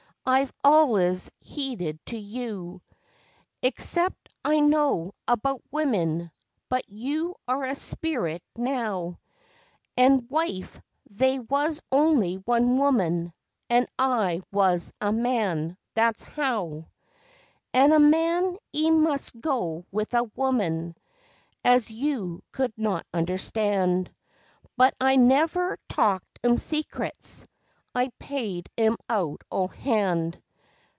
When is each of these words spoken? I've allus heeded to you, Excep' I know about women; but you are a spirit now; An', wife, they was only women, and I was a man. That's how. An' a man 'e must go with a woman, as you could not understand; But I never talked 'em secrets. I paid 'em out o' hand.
I've 0.23 0.53
allus 0.63 1.31
heeded 1.39 1.99
to 2.05 2.15
you, 2.17 2.83
Excep' 3.63 4.13
I 4.45 4.59
know 4.59 5.15
about 5.27 5.63
women; 5.71 6.31
but 6.69 6.87
you 6.87 7.35
are 7.47 7.63
a 7.63 7.75
spirit 7.75 8.43
now; 8.55 9.19
An', 9.97 10.27
wife, 10.29 10.79
they 11.09 11.39
was 11.39 11.81
only 11.91 12.37
women, 12.37 13.33
and 13.67 13.87
I 13.99 14.41
was 14.51 14.93
a 15.01 15.11
man. 15.11 15.75
That's 15.95 16.21
how. 16.21 16.85
An' 17.73 17.91
a 17.91 17.99
man 17.99 18.57
'e 18.75 18.91
must 18.91 19.37
go 19.41 19.87
with 19.91 20.13
a 20.13 20.25
woman, 20.35 20.95
as 21.65 21.89
you 21.89 22.43
could 22.51 22.73
not 22.77 23.07
understand; 23.11 24.13
But 24.77 24.93
I 25.01 25.15
never 25.15 25.77
talked 25.89 26.37
'em 26.43 26.59
secrets. 26.59 27.47
I 27.93 28.09
paid 28.19 28.69
'em 28.77 28.95
out 29.09 29.41
o' 29.51 29.67
hand. 29.67 30.41